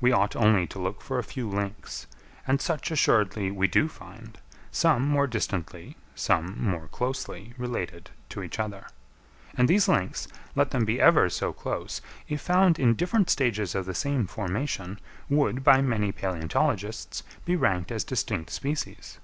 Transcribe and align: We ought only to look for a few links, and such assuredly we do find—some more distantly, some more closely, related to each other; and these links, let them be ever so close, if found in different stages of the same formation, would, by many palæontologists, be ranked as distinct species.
We 0.00 0.12
ought 0.12 0.36
only 0.36 0.68
to 0.68 0.78
look 0.78 1.02
for 1.02 1.18
a 1.18 1.24
few 1.24 1.48
links, 1.50 2.06
and 2.46 2.60
such 2.60 2.92
assuredly 2.92 3.50
we 3.50 3.66
do 3.66 3.88
find—some 3.88 5.02
more 5.02 5.26
distantly, 5.26 5.96
some 6.14 6.62
more 6.62 6.86
closely, 6.86 7.54
related 7.58 8.10
to 8.28 8.44
each 8.44 8.60
other; 8.60 8.86
and 9.56 9.66
these 9.66 9.88
links, 9.88 10.28
let 10.54 10.70
them 10.70 10.84
be 10.84 11.00
ever 11.00 11.28
so 11.28 11.52
close, 11.52 12.00
if 12.28 12.40
found 12.40 12.78
in 12.78 12.94
different 12.94 13.28
stages 13.30 13.74
of 13.74 13.84
the 13.84 13.94
same 13.96 14.28
formation, 14.28 15.00
would, 15.28 15.64
by 15.64 15.82
many 15.82 16.12
palæontologists, 16.12 17.24
be 17.44 17.56
ranked 17.56 17.90
as 17.90 18.04
distinct 18.04 18.50
species. 18.50 19.18